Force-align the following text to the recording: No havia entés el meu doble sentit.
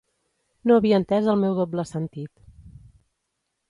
No 0.71 0.77
havia 0.81 0.99
entés 1.03 1.29
el 1.35 1.39
meu 1.43 1.55
doble 1.61 1.87
sentit. 1.93 2.47